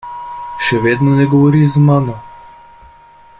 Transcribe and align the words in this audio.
Še 0.67 0.79
vedno 0.85 1.13
ne 1.19 1.27
govoriš 1.35 1.75
z 1.75 1.85
mano? 1.91 2.17